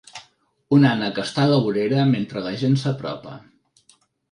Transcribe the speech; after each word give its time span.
Un 0.77 0.87
ànec 0.91 1.19
està 1.25 1.43
a 1.43 1.51
la 1.51 1.59
vorera 1.67 2.07
mentre 2.15 2.45
la 2.49 2.55
gent 2.65 2.81
s'apropa. 2.87 3.39